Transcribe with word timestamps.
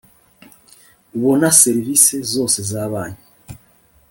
ubona 1.15 1.47
serivisi 1.61 2.15
zose 2.33 2.59
za 2.69 2.83
banki 2.91 3.25